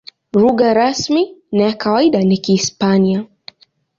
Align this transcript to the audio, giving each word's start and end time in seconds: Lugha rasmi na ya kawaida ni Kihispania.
Lugha 0.33 0.73
rasmi 0.73 1.23
na 1.51 1.63
ya 1.63 1.73
kawaida 1.73 2.21
ni 2.23 2.37
Kihispania. 2.37 3.25